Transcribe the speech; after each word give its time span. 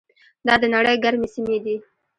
دا 0.47 0.53
د 0.61 0.63
نړۍ 0.75 0.95
ګرمې 1.03 1.27
سیمې 1.33 1.57
دي. 1.65 1.75